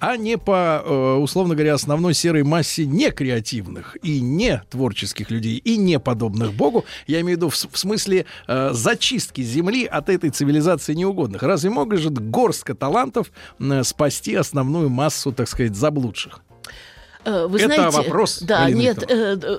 а 0.00 0.16
не 0.16 0.38
по, 0.38 0.82
э, 0.84 1.14
условно 1.16 1.54
говоря, 1.54 1.74
основной 1.74 2.14
серой 2.14 2.42
массе 2.42 2.86
некреативных 2.86 3.96
и 4.02 4.20
не 4.20 4.62
творческих 4.70 5.30
людей, 5.30 5.58
и 5.58 5.76
не 5.76 6.00
подобных 6.00 6.54
Богу. 6.54 6.84
Я 7.06 7.20
имею 7.20 7.36
в 7.36 7.40
виду 7.40 7.48
в, 7.50 7.54
в 7.54 7.78
смысле 7.78 8.26
э, 8.48 8.70
зачистки 8.72 9.42
земли 9.42 9.84
от 9.84 10.08
этой 10.08 10.30
цивилизации 10.30 10.94
неугодных. 10.94 11.42
Разве 11.42 11.70
может 11.70 12.18
горстка 12.18 12.74
талантов 12.74 13.30
м, 13.58 13.84
спасти 13.84 14.34
основную 14.34 14.88
массу, 14.88 15.32
так 15.32 15.48
сказать, 15.48 15.76
заблудших? 15.76 16.40
Э, 17.24 17.46
Вы 17.46 17.58
Это 17.58 17.74
знаете, 17.74 17.96
вопрос, 17.96 18.38
Да, 18.40 18.60
Галина 18.60 18.78
нет, 18.78 19.04
э, 19.08 19.36
э, 19.42 19.58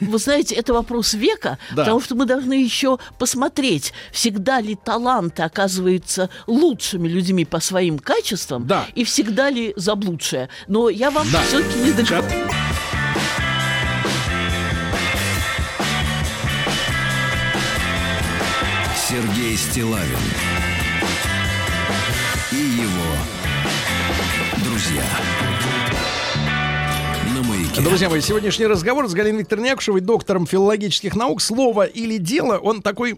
вы 0.00 0.18
знаете, 0.18 0.54
это 0.54 0.72
вопрос 0.72 1.12
века, 1.14 1.58
Да. 1.70 1.82
потому 1.84 2.00
что 2.00 2.14
мы 2.14 2.24
должны 2.24 2.54
еще 2.54 2.98
посмотреть, 3.18 3.92
всегда 4.12 4.60
ли 4.60 4.74
таланты 4.74 5.42
оказываются 5.42 6.30
лучшими 6.46 7.06
людьми 7.08 7.44
по 7.44 7.60
своим 7.60 7.98
качествам, 7.98 8.66
Да. 8.66 8.86
и 8.94 9.04
всегда 9.04 9.50
ли 9.50 9.74
заблудшие. 9.76 10.48
Но 10.66 10.88
я 10.88 11.10
вам 11.10 11.26
Да. 11.30 11.42
все-таки 11.42 11.78
не 11.80 11.92
договорю. 11.92 12.48
Сергей 19.08 19.56
Стилавин 19.56 20.18
и 22.52 22.56
его 22.56 23.16
друзья. 24.64 25.04
Маяке. 27.78 27.88
Друзья 27.88 28.08
мои, 28.08 28.20
сегодняшний 28.20 28.66
разговор 28.66 29.08
с 29.08 29.14
Галиной 29.14 29.40
Викторовной 29.40 29.70
Якушевой, 29.70 30.00
доктором 30.00 30.46
филологических 30.46 31.14
наук. 31.14 31.40
Слово 31.40 31.84
или 31.84 32.18
дело, 32.18 32.58
он 32.58 32.82
такой 32.82 33.12
э, 33.12 33.14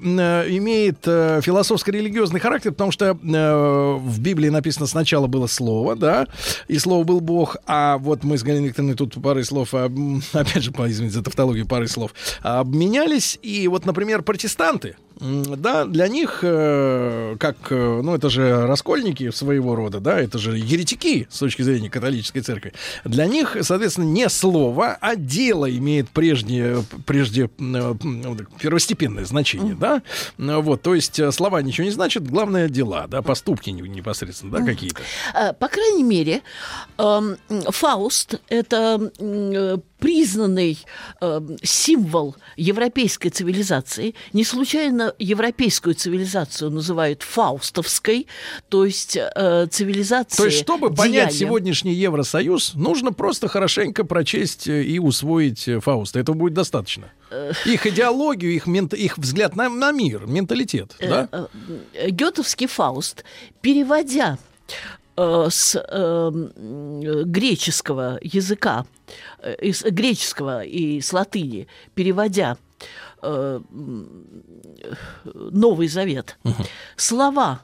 имеет 0.48 0.98
э, 1.06 1.40
философско-религиозный 1.42 2.40
характер, 2.40 2.72
потому 2.72 2.92
что 2.92 3.06
э, 3.06 3.94
в 3.98 4.20
Библии 4.20 4.48
написано 4.48 4.86
сначала 4.86 5.26
было 5.26 5.46
слово, 5.46 5.96
да, 5.96 6.26
и 6.68 6.78
слово 6.78 7.04
был 7.04 7.20
Бог, 7.20 7.56
а 7.66 7.98
вот 7.98 8.24
мы 8.24 8.38
с 8.38 8.42
Галиной 8.42 8.68
Викторовной 8.68 8.96
тут 8.96 9.22
парой 9.22 9.44
слов, 9.44 9.70
а, 9.72 9.86
опять 10.32 10.62
же, 10.62 10.70
извините 10.70 11.16
за 11.16 11.22
тавтологию, 11.22 11.66
парой 11.66 11.88
слов, 11.88 12.12
обменялись, 12.42 13.38
и 13.42 13.66
вот, 13.68 13.86
например, 13.86 14.22
протестанты, 14.22 14.96
да, 15.20 15.84
для 15.84 16.08
них, 16.08 16.40
э, 16.42 17.36
как, 17.38 17.56
э, 17.70 18.00
ну, 18.02 18.14
это 18.14 18.30
же 18.30 18.66
раскольники 18.66 19.30
своего 19.30 19.74
рода, 19.74 20.00
да, 20.00 20.18
это 20.18 20.38
же 20.38 20.56
еретики 20.56 21.28
с 21.30 21.38
точки 21.38 21.62
зрения 21.62 21.90
католической 21.90 22.40
церкви. 22.40 22.72
Для 23.04 23.26
них, 23.26 23.56
соответственно, 23.60 24.06
не 24.06 24.28
слово, 24.28 24.96
а 25.00 25.16
дело 25.16 25.70
имеет 25.70 26.08
прежнее, 26.08 26.84
прежде 27.06 27.50
э, 27.58 27.94
первостепенное 28.58 29.24
значение, 29.26 29.74
да. 29.74 30.02
Вот, 30.38 30.82
то 30.82 30.94
есть 30.94 31.20
слова 31.34 31.60
ничего 31.62 31.84
не 31.84 31.90
значат, 31.92 32.26
главное 32.26 32.68
дела, 32.68 33.06
да, 33.06 33.20
поступки 33.20 33.70
не- 33.70 33.82
непосредственно, 33.82 34.58
да, 34.58 34.64
какие-то. 34.64 35.02
По 35.58 35.68
крайней 35.68 36.04
мере, 36.04 36.40
эм, 36.98 37.36
Фауст– 37.68 38.40
это 38.48 39.10
э, 40.00 40.06
признанный 40.06 40.78
эм, 41.20 41.56
символ 41.62 42.36
европейской 42.56 43.28
цивилизации. 43.28 44.14
Не 44.32 44.44
случайно 44.44 45.14
европейскую 45.18 45.94
цивилизацию 45.94 46.70
называют 46.70 47.22
фаустовской, 47.22 48.26
то 48.68 48.84
есть 48.84 49.16
э, 49.16 49.66
цивилизацией 49.70 50.36
То 50.36 50.46
есть, 50.46 50.58
чтобы 50.58 50.94
понять 50.94 51.12
деяния. 51.12 51.32
сегодняшний 51.32 51.94
Евросоюз, 51.94 52.74
нужно 52.74 53.12
просто 53.12 53.48
хорошенько 53.48 54.04
прочесть 54.04 54.68
э, 54.68 54.82
и 54.82 54.98
усвоить 54.98 55.68
э, 55.68 55.80
Фауста. 55.80 56.20
Этого 56.20 56.36
будет 56.36 56.54
достаточно. 56.54 57.10
Их 57.64 57.86
идеологию, 57.86 58.52
их, 58.52 58.66
мент... 58.66 58.92
их 58.92 59.16
взгляд 59.16 59.54
на, 59.54 59.68
на 59.68 59.92
мир, 59.92 60.26
менталитет, 60.26 60.96
да? 61.00 61.28
Э, 61.30 61.46
э, 61.94 62.10
Гетовский 62.10 62.66
Фауст, 62.66 63.24
переводя 63.60 64.38
э, 65.16 65.46
с 65.50 65.74
э, 65.76 65.80
м, 66.32 67.00
э, 67.00 67.24
греческого 67.24 68.18
языка, 68.22 68.86
э, 69.40 69.54
из 69.56 69.82
греческого 69.82 70.64
и 70.64 71.00
с 71.00 71.12
латыни, 71.12 71.66
переводя 71.94 72.56
э, 73.22 73.60
Новый 75.34 75.88
Завет, 75.88 76.38
слова 76.96 77.60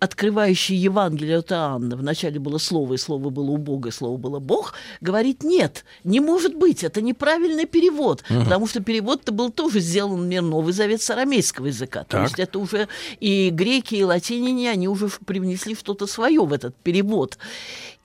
открывающий 0.00 0.76
Евангелие 0.76 1.38
от 1.38 1.52
Иоанна, 1.52 1.94
вначале 1.94 2.40
было 2.40 2.58
слово, 2.58 2.94
и 2.94 2.96
слово 2.96 3.28
было 3.28 3.50
у 3.50 3.58
Бога, 3.58 3.90
и 3.90 3.92
слово 3.92 4.16
было 4.16 4.38
Бог, 4.38 4.74
говорит, 5.00 5.44
нет, 5.44 5.84
не 6.04 6.20
может 6.20 6.56
быть, 6.56 6.82
это 6.82 7.02
неправильный 7.02 7.66
перевод, 7.66 8.24
угу. 8.28 8.40
потому 8.40 8.66
что 8.66 8.82
перевод-то 8.82 9.30
был 9.30 9.50
тоже 9.50 9.80
сделан, 9.80 10.22
например, 10.22 10.42
Новый 10.42 10.72
Завет 10.72 11.02
с 11.02 11.10
арамейского 11.10 11.66
языка. 11.66 12.00
Так. 12.00 12.08
То 12.08 12.22
есть 12.22 12.38
это 12.38 12.58
уже 12.58 12.88
и 13.20 13.50
греки, 13.50 13.94
и 13.94 14.02
латиняне, 14.02 14.70
они 14.70 14.88
уже 14.88 15.08
привнесли 15.26 15.74
что-то 15.74 16.06
свое 16.06 16.44
в 16.44 16.52
этот 16.52 16.74
перевод. 16.76 17.36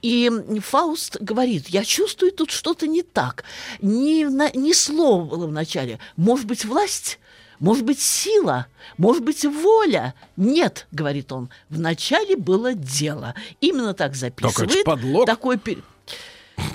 И 0.02 0.30
Фауст 0.60 1.18
говорит, 1.22 1.70
я 1.70 1.86
чувствую 1.86 2.34
тут 2.34 2.52
что-то 2.52 2.88
не 2.88 3.04
так. 3.04 3.46
Ни, 3.82 4.26
ни 4.58 4.74
слова 4.74 5.24
было 5.24 5.48
вначале. 5.48 6.00
Может 6.18 6.46
быть, 6.46 6.66
власть? 6.66 7.20
Может 7.60 7.86
быть, 7.86 8.00
сила? 8.00 8.68
Может 8.98 9.24
быть, 9.24 9.46
воля? 9.46 10.14
Нет, 10.38 10.88
говорит 10.92 11.32
он. 11.32 11.50
Вначале 11.70 12.36
было 12.36 12.74
дело. 12.74 13.34
Именно 13.62 13.94
так 13.94 14.16
записывает. 14.16 14.84
Подлог. 14.84 15.26
Такой 15.26 15.58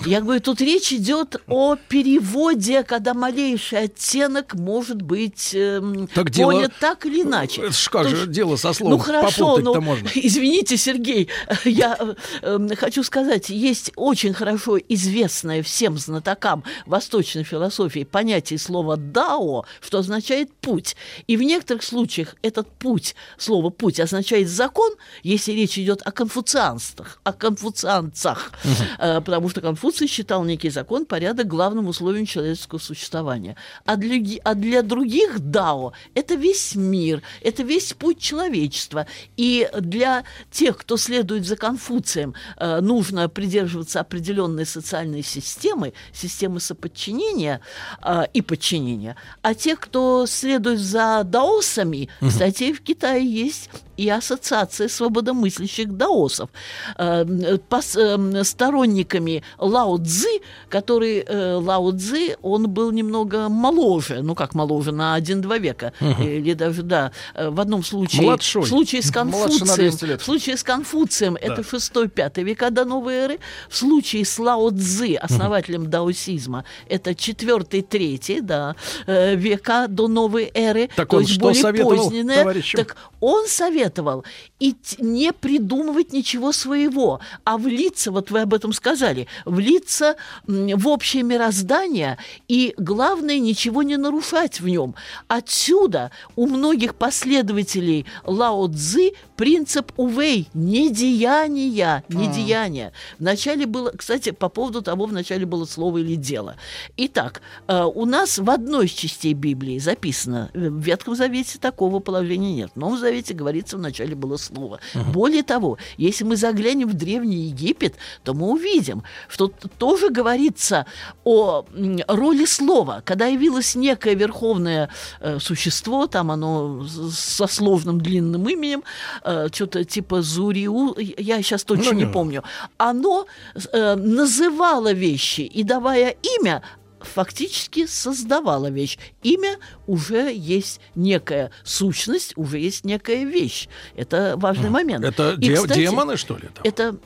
я 0.06 0.20
говорю, 0.20 0.40
тут 0.40 0.60
речь 0.60 0.92
идет 0.92 1.36
о 1.46 1.76
переводе, 1.76 2.82
когда 2.82 3.14
малейший 3.14 3.84
оттенок 3.84 4.54
может 4.54 5.02
быть 5.02 5.54
эм, 5.54 6.06
так 6.08 6.30
дело... 6.30 6.52
понят 6.52 6.72
так 6.80 7.06
или 7.06 7.22
иначе. 7.22 7.62
Это 7.62 7.72
ж 7.72 7.88
как 7.88 8.08
же 8.08 8.26
дело 8.26 8.56
со 8.56 8.72
словом 8.72 8.98
Ну 8.98 8.98
хорошо, 8.98 9.58
но 9.58 9.80
можно. 9.80 10.08
извините, 10.14 10.76
Сергей, 10.76 11.28
я 11.64 11.96
э, 11.98 12.14
э, 12.42 12.76
хочу 12.76 13.02
сказать, 13.02 13.50
есть 13.50 13.92
очень 13.96 14.32
хорошо 14.32 14.78
известное 14.78 15.62
всем 15.62 15.98
знатокам 15.98 16.64
восточной 16.86 17.44
философии 17.44 18.04
понятие 18.04 18.58
слова 18.58 18.96
«дао», 18.96 19.64
что 19.80 19.98
означает 19.98 20.52
«путь». 20.60 20.96
И 21.26 21.36
в 21.36 21.42
некоторых 21.42 21.82
случаях 21.82 22.36
этот 22.42 22.68
путь, 22.70 23.14
слово 23.38 23.70
«путь» 23.70 24.00
означает 24.00 24.48
«закон», 24.48 24.92
если 25.22 25.52
речь 25.52 25.78
идет 25.78 26.02
о 26.04 26.12
конфуцианствах, 26.12 27.20
о 27.24 27.32
конфуцианцах, 27.32 28.52
угу. 28.64 28.72
э, 28.98 29.20
потому 29.20 29.48
что 29.48 29.60
Конфуций 29.90 30.06
считал 30.06 30.44
некий 30.44 30.70
закон 30.70 31.04
порядок 31.04 31.48
главным 31.48 31.88
условием 31.88 32.24
человеческого 32.24 32.78
существования. 32.78 33.56
А 33.84 33.96
для, 33.96 34.38
а 34.44 34.54
для 34.54 34.82
других 34.82 35.40
Дао 35.40 35.92
это 36.14 36.36
весь 36.36 36.76
мир, 36.76 37.22
это 37.42 37.64
весь 37.64 37.92
путь 37.92 38.20
человечества. 38.20 39.08
И 39.36 39.68
для 39.80 40.22
тех, 40.52 40.76
кто 40.76 40.96
следует 40.96 41.44
за 41.44 41.56
Конфуцием, 41.56 42.34
э, 42.56 42.80
нужно 42.80 43.28
придерживаться 43.28 43.98
определенной 43.98 44.64
социальной 44.64 45.24
системы, 45.24 45.92
системы 46.12 46.60
соподчинения 46.60 47.60
э, 48.00 48.26
и 48.32 48.42
подчинения. 48.42 49.16
А 49.42 49.54
те, 49.54 49.74
кто 49.74 50.26
следует 50.26 50.78
за 50.78 51.22
даосами, 51.24 52.08
угу. 52.20 52.30
кстати, 52.30 52.72
в 52.72 52.80
Китае 52.80 53.26
есть 53.26 53.70
и 54.00 54.08
Ассоциация 54.08 54.88
свободомыслящих 54.88 55.92
даосов. 55.92 56.48
Э, 56.96 57.24
э, 57.26 58.44
сторонниками 58.44 59.42
Лао 59.58 59.98
Цзы, 59.98 60.40
который 60.70 61.18
э, 61.18 61.54
Лао 61.56 61.92
Цзы, 61.92 62.36
он 62.40 62.70
был 62.70 62.92
немного 62.92 63.50
моложе, 63.50 64.22
ну 64.22 64.34
как 64.34 64.54
моложе, 64.54 64.92
на 64.92 65.14
один-два 65.14 65.58
века, 65.58 65.92
угу. 66.00 66.22
или 66.22 66.54
даже, 66.54 66.82
да, 66.82 67.12
в 67.36 67.60
одном 67.60 67.84
случае, 67.84 68.22
Младшой. 68.22 68.62
в 68.62 68.68
случае 68.68 69.02
с 69.02 69.10
Конфуцием, 69.10 70.18
в 70.18 70.22
случае 70.22 70.56
с 70.56 70.62
Конфуцием, 70.62 71.34
да. 71.34 71.40
это 71.40 71.60
6-5 71.60 72.42
века 72.42 72.70
до 72.70 72.86
новой 72.86 73.14
эры, 73.14 73.38
в 73.68 73.76
случае 73.76 74.24
с 74.24 74.38
Лао 74.38 74.70
Цзы, 74.70 75.16
основателем 75.16 75.82
угу. 75.82 75.90
даосизма, 75.90 76.64
это 76.88 77.10
4-3, 77.10 78.40
да, 78.40 78.76
века 79.06 79.88
до 79.88 80.08
новой 80.08 80.50
эры, 80.54 80.88
так 80.96 81.10
то 81.10 81.16
он 81.16 81.22
есть 81.22 81.34
что 81.34 81.42
более 81.42 81.84
позднее. 81.84 82.62
Так 82.76 82.96
он 83.20 83.46
советовал 83.46 83.89
советовал 83.90 84.24
и 84.58 84.74
не 84.98 85.32
придумывать 85.32 86.12
ничего 86.12 86.52
своего, 86.52 87.20
а 87.44 87.56
влиться, 87.58 88.10
вот 88.10 88.30
вы 88.30 88.40
об 88.40 88.54
этом 88.54 88.72
сказали, 88.72 89.26
влиться 89.44 90.16
в 90.46 90.88
общее 90.88 91.22
мироздание 91.22 92.18
и, 92.48 92.74
главное, 92.78 93.38
ничего 93.38 93.82
не 93.82 93.96
нарушать 93.96 94.60
в 94.60 94.68
нем. 94.68 94.94
Отсюда 95.28 96.10
у 96.36 96.46
многих 96.46 96.94
последователей 96.94 98.06
Лао 98.24 98.68
Цзы 98.68 99.12
принцип 99.40 99.92
увей– 99.96 100.50
не 100.54 100.90
деяния, 100.90 102.04
не 102.10 102.28
а. 102.28 102.30
деяния. 102.30 102.92
Вначале 103.18 103.64
было, 103.64 103.90
кстати, 103.96 104.32
по 104.32 104.50
поводу 104.50 104.82
того, 104.82 105.06
вначале 105.06 105.46
было 105.46 105.64
слово 105.64 105.98
или 105.98 106.14
дело. 106.14 106.56
Итак, 106.98 107.40
э, 107.66 107.82
у 107.82 108.04
нас 108.04 108.38
в 108.38 108.50
одной 108.50 108.84
из 108.84 108.90
частей 108.90 109.32
Библии 109.32 109.78
записано, 109.78 110.50
э, 110.52 110.68
в 110.68 110.80
Ветхом 110.80 111.14
Завете 111.14 111.58
такого 111.58 112.00
положения 112.00 112.52
нет. 112.52 112.70
В 112.74 112.78
Новом 112.78 112.98
Завете 112.98 113.32
говорится, 113.32 113.78
вначале 113.78 114.14
было 114.14 114.36
слово. 114.36 114.78
Угу. 114.94 115.10
Более 115.10 115.42
того, 115.42 115.78
если 115.96 116.24
мы 116.24 116.36
заглянем 116.36 116.90
в 116.90 116.92
Древний 116.92 117.46
Египет, 117.46 117.94
то 118.24 118.34
мы 118.34 118.50
увидим, 118.50 119.04
что 119.26 119.48
тоже 119.78 120.10
говорится 120.10 120.84
о 121.24 121.64
роли 122.08 122.44
слова. 122.44 123.00
Когда 123.06 123.24
явилось 123.24 123.74
некое 123.74 124.14
верховное 124.14 124.90
э, 125.20 125.38
существо, 125.40 126.06
там 126.06 126.30
оно 126.30 126.84
со 127.10 127.46
сложным 127.46 128.02
длинным 128.02 128.46
именем, 128.46 128.82
э, 129.24 129.29
что-то 129.52 129.84
типа 129.84 130.22
Зуриу, 130.22 130.94
я 130.98 131.42
сейчас 131.42 131.64
точно 131.64 131.92
ну, 131.92 131.98
не 131.98 132.06
помню, 132.06 132.42
оно 132.78 133.26
э, 133.72 133.94
называло 133.96 134.92
вещи 134.92 135.42
и 135.42 135.62
давая 135.62 136.16
имя, 136.38 136.62
фактически 137.00 137.86
создавала 137.86 138.70
вещь. 138.70 138.98
Имя 139.22 139.56
уже 139.86 140.32
есть 140.32 140.80
некая 140.94 141.50
сущность, 141.64 142.32
уже 142.36 142.58
есть 142.58 142.84
некая 142.84 143.24
вещь. 143.24 143.68
Это 143.96 144.34
важный 144.36 144.70
момент. 144.70 145.04
Это 145.04 145.32
И, 145.32 145.48
де- 145.48 145.54
кстати, 145.54 145.78
демоны, 145.78 146.16
что 146.16 146.36
ли? 146.36 146.48
Там? 146.54 146.64
Это 146.64 146.96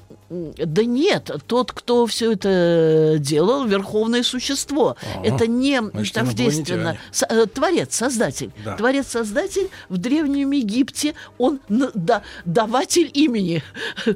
да 0.57 0.85
нет, 0.85 1.31
тот, 1.47 1.73
кто 1.73 2.07
все 2.07 2.33
это 2.33 3.16
делал, 3.18 3.64
верховное 3.64 4.23
существо. 4.23 4.97
Ага. 5.16 5.27
Это 5.27 5.47
не 5.47 5.81
Значит, 5.81 6.14
тождественно. 6.14 6.99
Э, 7.29 7.47
творец, 7.47 7.94
создатель. 7.94 8.51
Да. 8.64 8.77
Творец, 8.77 9.09
создатель 9.09 9.68
в 9.88 9.99
Древнем 9.99 10.51
Египте, 10.51 11.14
он 11.38 11.61
да, 11.68 12.23
даватель 12.44 13.11
имени. 13.12 13.62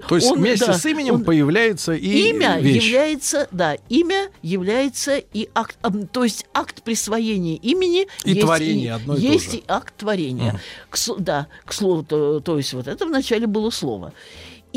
То 0.09 0.17
есть 0.17 0.31
он, 0.31 0.39
вместе 0.39 0.67
да, 0.67 0.75
с 0.75 0.85
именем 0.87 1.15
он, 1.15 1.25
появляется 1.25 1.93
и 1.93 2.31
Имя 2.31 2.59
вещь. 2.59 2.85
является, 2.85 3.49
да, 3.51 3.77
имя 3.89 4.29
является 4.43 5.19
и 5.19 5.49
акт, 5.55 5.79
то 6.13 6.25
есть 6.25 6.47
акт 6.55 6.83
присвоения 6.83 7.57
имени. 7.57 8.09
И 8.25 8.31
есть 8.31 8.41
творение 8.41 8.87
и, 8.87 8.89
одно 8.89 9.17
и 9.17 9.21
Есть 9.21 9.47
то 9.47 9.53
же. 9.53 9.57
и 9.59 9.65
акт 9.69 9.95
творения. 9.97 10.51
Ага. 10.51 10.61
К, 10.91 10.99
да, 11.19 11.47
к 11.65 11.73
слову, 11.73 12.03
то, 12.03 12.41
то 12.41 12.57
есть 12.57 12.73
вот 12.73 12.87
это 12.87 13.07
вначале 13.07 13.47
было 13.47 13.71
слово. 13.71 14.13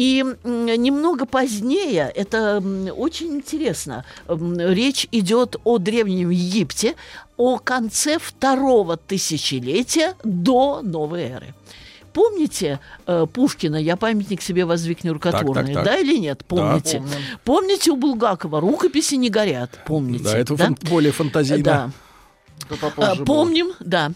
И 0.02 0.26
немного 0.44 1.28
позднее, 1.28 2.12
это 2.16 2.58
очень 2.98 3.36
интересно, 3.36 4.04
речь 4.28 5.08
идет 5.12 5.58
о 5.64 5.78
Древнем 5.78 6.32
Египте, 6.32 6.96
о 7.38 7.60
конце 7.60 8.18
второго 8.18 8.98
тысячелетия 8.98 10.16
до 10.24 10.82
новой 10.82 11.22
эры. 11.26 11.54
Помните 12.14 12.80
э, 13.06 13.28
Пушкина 13.32 13.76
«Я 13.76 13.96
памятник 13.96 14.42
себе 14.42 14.66
воздвиг 14.66 15.06
рукотворный», 15.06 15.76
да 15.76 16.00
или 16.00 16.18
нет? 16.18 16.46
Помните? 16.48 17.00
Да, 17.00 17.18
помните 17.44 17.92
у 17.92 17.96
Булгакова 17.96 18.60
«Рукописи 18.60 19.14
не 19.16 19.30
горят», 19.30 19.70
помните? 19.86 20.24
Да, 20.24 20.36
это 20.36 20.56
да? 20.56 20.70
Более 20.90 21.12
фантазийно. 21.12 21.64
Да. 21.64 21.92
А, 22.98 23.16
помним, 23.16 23.68
было. 23.68 23.76
да, 23.80 24.12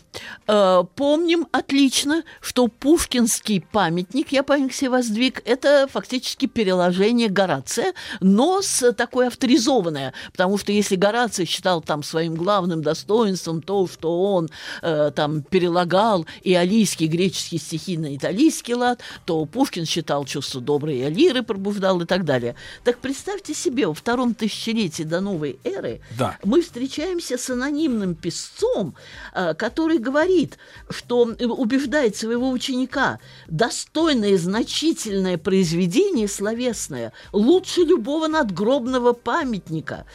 а, 0.47 0.83
помним 0.83 1.47
отлично, 1.51 2.23
что 2.41 2.67
Пушкинский 2.67 3.61
памятник, 3.61 4.31
я 4.31 4.43
памятник 4.43 4.73
себе 4.73 4.89
воздвиг, 4.91 5.41
это 5.45 5.87
фактически 5.91 6.45
переложение 6.45 7.29
Горация, 7.29 7.93
но 8.19 8.61
с 8.61 8.91
такой 8.93 9.27
авторизованное, 9.27 10.13
потому 10.31 10.57
что 10.57 10.71
если 10.71 10.95
Гораций 10.95 11.45
считал 11.45 11.81
там 11.81 12.03
своим 12.03 12.35
главным 12.35 12.81
достоинством 12.81 13.61
то, 13.61 13.87
что 13.87 14.33
он 14.33 14.49
э, 14.81 15.11
там 15.15 15.41
перелагал 15.41 16.25
и 16.41 16.53
алийские 16.53 17.09
греческие 17.09 17.59
стихи 17.59 17.97
на 17.97 18.15
италийский 18.15 18.75
лад, 18.75 19.01
то 19.25 19.45
Пушкин 19.45 19.85
считал 19.85 20.25
чувство 20.25 20.61
доброй 20.61 21.09
лиры 21.09 21.43
пробуждал 21.43 22.01
и 22.01 22.05
так 22.05 22.25
далее. 22.25 22.55
Так 22.83 22.99
представьте 22.99 23.53
себе, 23.53 23.87
во 23.87 23.93
втором 23.93 24.33
тысячелетии 24.33 25.03
до 25.03 25.21
новой 25.21 25.59
эры 25.63 26.01
да. 26.17 26.37
мы 26.43 26.61
встречаемся 26.61 27.37
с 27.37 27.49
анонимным 27.49 28.15
писателем, 28.15 28.34
песцом, 28.35 28.95
э, 29.33 29.53
который 29.53 29.97
говорит, 29.97 30.57
что 30.89 31.23
убеждает 31.23 32.15
своего 32.15 32.49
ученика, 32.49 33.19
достойное, 33.47 34.37
значительное 34.37 35.37
произведение 35.37 36.27
словесное 36.27 37.13
лучше 37.31 37.81
любого 37.81 38.27
надгробного 38.27 39.13
памятника. 39.13 40.05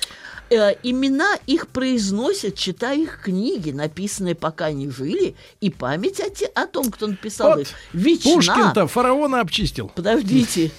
Э, 0.50 0.74
имена 0.82 1.36
их 1.46 1.68
произносят, 1.68 2.56
читая 2.56 2.98
их 2.98 3.20
книги, 3.22 3.70
написанные 3.70 4.34
пока 4.34 4.66
они 4.66 4.90
жили, 4.90 5.34
и 5.60 5.70
память 5.70 6.20
о, 6.20 6.28
те, 6.30 6.46
о 6.46 6.66
том, 6.66 6.90
кто 6.90 7.06
написал 7.06 7.50
Вот 7.50 7.60
их, 7.60 7.68
вечна. 7.92 8.34
Пушкин-то 8.34 8.86
фараона 8.86 9.40
обчистил. 9.40 9.90
Подождите. 9.94 10.70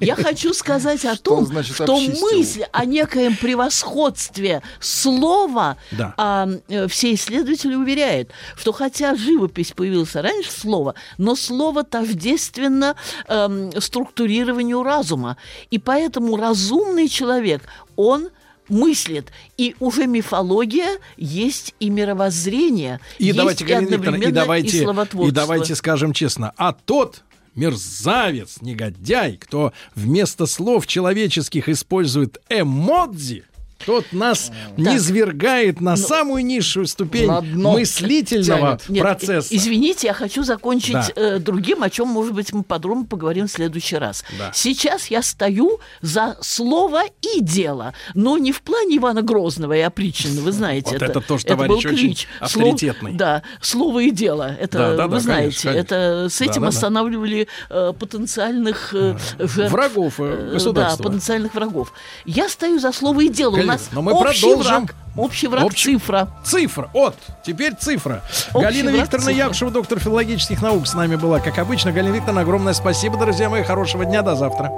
Я 0.00 0.16
хочу 0.16 0.52
сказать 0.52 1.04
о 1.04 1.16
том, 1.16 1.46
значит 1.46 1.74
что 1.74 1.98
мысль 1.98 2.64
о 2.72 2.84
некоем 2.84 3.36
превосходстве 3.36 4.62
слова 4.80 5.76
Да. 5.92 6.14
а, 6.16 6.48
э, 6.68 6.88
все 6.88 7.14
исследователи 7.14 7.74
уверяют, 7.74 8.30
что 8.56 8.72
хотя 8.72 9.14
живопись 9.14 9.72
появилась 9.72 10.14
раньше 10.14 10.50
слова, 10.50 10.94
но 11.18 11.36
слово 11.36 11.84
тождественно 11.84 12.96
эм, 13.28 13.70
структурированию 13.80 14.82
разума. 14.82 15.36
И 15.70 15.78
поэтому 15.78 16.36
разумный 16.36 17.08
человек, 17.08 17.62
он 17.96 18.30
мыслит. 18.68 19.32
И 19.56 19.74
уже 19.80 20.06
мифология 20.06 20.98
есть 21.16 21.74
и 21.80 21.90
мировоззрение, 21.90 23.00
И 23.18 23.26
есть 23.26 23.36
давайте, 23.36 23.64
и 23.64 23.66
Викторовна, 23.66 23.88
и 23.88 23.94
одновременно 23.96 24.32
давайте, 24.32 24.78
и 24.78 24.82
словотворчество. 24.82 25.28
и 25.28 25.46
давайте 25.46 25.74
скажем 25.74 26.12
честно, 26.12 26.52
а 26.56 26.72
тот 26.72 27.22
мерзавец, 27.54 28.58
негодяй, 28.60 29.36
кто 29.36 29.72
вместо 29.94 30.46
слов 30.46 30.86
человеческих 30.86 31.68
использует 31.68 32.38
эмодзи, 32.48 33.44
тот 33.84 34.04
нас 34.12 34.50
низвергает 34.76 35.80
на 35.80 35.96
самую 35.96 36.44
низшую 36.44 36.86
ступень 36.86 37.28
мыслительного. 37.28 38.78
Нет, 38.88 39.02
процесса. 39.02 39.48
э, 39.52 39.56
Извините, 39.56 40.08
я 40.08 40.12
хочу 40.14 40.42
закончить 40.42 40.92
Да. 40.92 41.08
э, 41.16 41.38
другим, 41.38 41.82
о 41.82 41.90
чем, 41.90 42.08
может 42.08 42.34
быть, 42.34 42.52
мы 42.52 42.62
подробно 42.62 43.04
поговорим 43.04 43.46
в 43.46 43.50
следующий 43.50 43.96
раз. 43.96 44.24
Да. 44.38 44.50
Сейчас 44.52 45.06
я 45.08 45.22
стою 45.22 45.80
за 46.00 46.36
слово 46.40 47.02
и 47.22 47.40
дело, 47.40 47.94
но 48.14 48.36
не 48.38 48.52
в 48.52 48.62
плане 48.62 48.96
Ивана 48.98 49.22
Грозного 49.22 49.74
и 49.76 49.80
опричнина, 49.80 50.40
вы 50.40 50.52
знаете. 50.52 50.90
Вот 50.92 51.02
это 51.02 51.20
тоже 51.20 51.44
товарищ 51.44 51.68
был 51.70 51.78
очень 51.78 51.90
клич. 51.96 52.28
авторитетный. 52.40 53.10
Слов- 53.12 53.16
да, 53.18 53.42
слово 53.60 54.00
и 54.00 54.10
дело. 54.10 54.56
Это 54.60 54.78
Да, 54.78 54.96
да, 54.96 55.06
вы 55.06 55.14
да, 55.14 55.20
знаете. 55.20 55.62
конечно, 55.62 55.70
конечно. 55.72 55.94
Это 55.94 56.28
с 56.30 56.40
этим 56.40 56.52
Да-да-да. 56.54 56.68
останавливали 56.68 57.48
э, 57.70 57.92
потенциальных 57.98 58.94
э, 58.94 59.16
жертв. 59.38 59.72
Врагов, 59.72 60.14
э, 60.18 60.24
э, 60.48 60.52
государства. 60.54 61.04
Да, 61.04 61.08
потенциальных 61.10 61.54
врагов. 61.54 61.92
Я 62.24 62.48
стою 62.48 62.78
за 62.78 62.92
слово 62.92 63.20
и 63.22 63.28
дело. 63.28 63.56
Галина, 63.56 63.67
нас 63.68 63.88
но 63.92 64.02
мы 64.02 64.12
общий 64.12 64.40
продолжим. 64.42 64.86
враг. 64.86 64.94
Общий 65.16 65.48
враг 65.48 65.64
Общий- 65.64 65.92
цифра. 65.98 66.28
Цифра. 66.44 66.90
Вот, 66.92 67.16
теперь 67.44 67.74
цифра. 67.74 68.22
Общий 68.52 68.64
Галина 68.64 68.90
Викторовна 68.90 69.30
цифра. 69.32 69.44
Якушева, 69.44 69.70
доктор 69.72 69.98
филологических 69.98 70.62
наук, 70.62 70.86
с 70.86 70.94
нами 70.94 71.16
была, 71.16 71.40
как 71.40 71.58
обычно. 71.58 71.90
Галина 71.92 72.14
Викторовна, 72.14 72.42
огромное 72.42 72.72
спасибо, 72.72 73.16
друзья 73.18 73.48
мои. 73.50 73.62
Хорошего 73.64 74.04
дня, 74.04 74.22
до 74.22 74.36
завтра. 74.36 74.70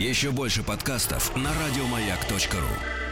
Еще 0.00 0.30
больше 0.30 0.62
подкастов 0.62 1.30
на 1.36 1.50
радиомаяк.ру. 1.50 3.07